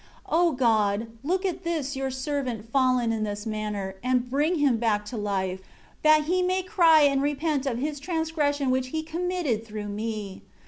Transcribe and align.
6 0.21 0.21
O 0.29 0.51
God, 0.53 1.09
look 1.23 1.45
at 1.45 1.63
this 1.63 1.95
Your 1.95 2.09
servant 2.09 2.67
fallen 2.71 3.13
in 3.13 3.23
this 3.23 3.45
manner, 3.45 3.97
and 4.01 4.27
bring 4.31 4.57
him 4.57 4.77
back 4.77 5.05
to 5.05 5.15
life, 5.15 5.61
that 6.01 6.23
he 6.23 6.41
may 6.41 6.63
cry 6.63 7.01
and 7.01 7.21
repent 7.21 7.67
of 7.67 7.77
his 7.77 7.99
transgression 7.99 8.71
which 8.71 8.87
he 8.87 9.03
committed 9.03 9.63
through 9.63 9.89
me. 9.89 10.41